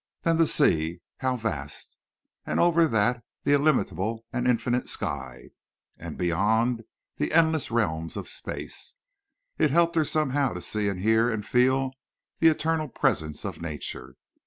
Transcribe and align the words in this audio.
Then 0.23 0.37
the 0.37 0.47
sea—how 0.47 1.35
vast! 1.35 1.95
And 2.43 2.59
over 2.59 2.87
that 2.87 3.23
the 3.43 3.53
illimitable 3.53 4.25
and 4.33 4.47
infinite 4.47 4.89
sky, 4.89 5.51
and 5.99 6.17
beyond, 6.17 6.85
the 7.17 7.31
endless 7.31 7.69
realms 7.69 8.17
of 8.17 8.27
space. 8.27 8.95
It 9.59 9.69
helped 9.69 9.95
her 9.95 10.03
somehow 10.05 10.53
to 10.53 10.61
see 10.63 10.89
and 10.89 11.01
hear 11.01 11.29
and 11.29 11.45
feel 11.45 11.93
the 12.39 12.47
eternal 12.47 12.87
presence 12.87 13.45
of 13.45 13.61
nature. 13.61 14.15